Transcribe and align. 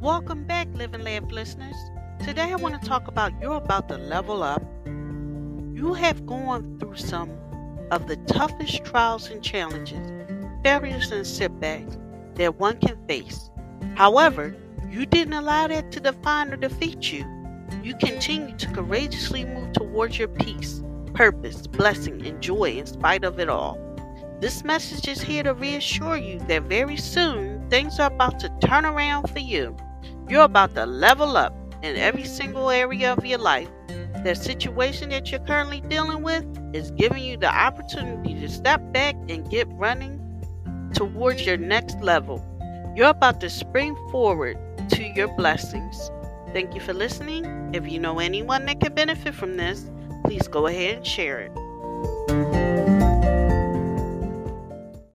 Welcome 0.00 0.44
back, 0.44 0.66
Living 0.72 1.04
Lab 1.04 1.30
listeners. 1.30 1.76
Today 2.24 2.52
I 2.52 2.56
want 2.56 2.80
to 2.80 2.88
talk 2.88 3.06
about 3.06 3.38
you're 3.38 3.56
about 3.56 3.86
to 3.90 3.98
level 3.98 4.42
up. 4.42 4.62
You 4.86 5.92
have 5.92 6.24
gone 6.24 6.78
through 6.80 6.96
some 6.96 7.30
of 7.90 8.08
the 8.08 8.16
toughest 8.16 8.82
trials 8.82 9.28
and 9.28 9.44
challenges, 9.44 10.10
failures 10.64 11.12
and 11.12 11.26
setbacks 11.26 11.98
that 12.36 12.58
one 12.58 12.78
can 12.78 12.96
face. 13.06 13.50
However, 13.94 14.56
you 14.88 15.04
didn't 15.04 15.34
allow 15.34 15.68
that 15.68 15.92
to 15.92 16.00
define 16.00 16.50
or 16.50 16.56
defeat 16.56 17.12
you. 17.12 17.26
You 17.82 17.94
continue 17.96 18.56
to 18.56 18.72
courageously 18.72 19.44
move 19.44 19.74
towards 19.74 20.18
your 20.18 20.28
peace, 20.28 20.82
purpose, 21.12 21.66
blessing, 21.66 22.24
and 22.24 22.40
joy 22.40 22.70
in 22.78 22.86
spite 22.86 23.22
of 23.22 23.38
it 23.38 23.50
all. 23.50 23.78
This 24.40 24.64
message 24.64 25.06
is 25.08 25.20
here 25.20 25.42
to 25.42 25.52
reassure 25.52 26.16
you 26.16 26.38
that 26.48 26.62
very 26.62 26.96
soon 26.96 27.68
things 27.68 28.00
are 28.00 28.10
about 28.10 28.40
to 28.40 28.48
turn 28.62 28.86
around 28.86 29.28
for 29.28 29.40
you. 29.40 29.76
You're 30.30 30.44
about 30.44 30.76
to 30.76 30.86
level 30.86 31.36
up 31.36 31.52
in 31.82 31.96
every 31.96 32.22
single 32.22 32.70
area 32.70 33.12
of 33.12 33.26
your 33.26 33.40
life. 33.40 33.68
The 34.22 34.36
situation 34.36 35.08
that 35.08 35.32
you're 35.32 35.40
currently 35.40 35.80
dealing 35.80 36.22
with 36.22 36.46
is 36.72 36.92
giving 36.92 37.24
you 37.24 37.36
the 37.36 37.52
opportunity 37.52 38.34
to 38.34 38.48
step 38.48 38.80
back 38.92 39.16
and 39.28 39.50
get 39.50 39.66
running 39.72 40.20
towards 40.94 41.44
your 41.44 41.56
next 41.56 42.00
level. 42.00 42.40
You're 42.94 43.08
about 43.08 43.40
to 43.40 43.50
spring 43.50 43.96
forward 44.12 44.56
to 44.90 45.02
your 45.02 45.34
blessings. 45.36 46.12
Thank 46.52 46.76
you 46.76 46.80
for 46.80 46.92
listening. 46.92 47.74
If 47.74 47.90
you 47.90 47.98
know 47.98 48.20
anyone 48.20 48.66
that 48.66 48.78
could 48.78 48.94
benefit 48.94 49.34
from 49.34 49.56
this, 49.56 49.90
please 50.24 50.46
go 50.46 50.68
ahead 50.68 50.98
and 50.98 51.06
share 51.06 51.40
it. 51.40 51.52